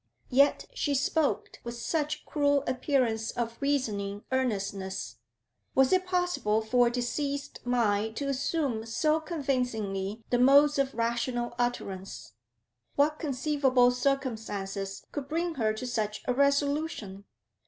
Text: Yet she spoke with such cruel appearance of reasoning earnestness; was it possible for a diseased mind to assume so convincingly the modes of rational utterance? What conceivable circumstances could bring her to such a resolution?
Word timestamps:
Yet 0.31 0.65
she 0.73 0.95
spoke 0.95 1.59
with 1.63 1.75
such 1.75 2.25
cruel 2.25 2.63
appearance 2.65 3.29
of 3.29 3.61
reasoning 3.61 4.23
earnestness; 4.31 5.17
was 5.75 5.93
it 5.93 6.07
possible 6.07 6.59
for 6.63 6.87
a 6.87 6.91
diseased 6.91 7.59
mind 7.65 8.15
to 8.15 8.27
assume 8.27 8.83
so 8.87 9.19
convincingly 9.19 10.23
the 10.31 10.39
modes 10.39 10.79
of 10.79 10.95
rational 10.95 11.53
utterance? 11.59 12.33
What 12.95 13.19
conceivable 13.19 13.91
circumstances 13.91 15.05
could 15.11 15.27
bring 15.27 15.53
her 15.61 15.71
to 15.73 15.85
such 15.85 16.23
a 16.27 16.33
resolution? 16.33 17.25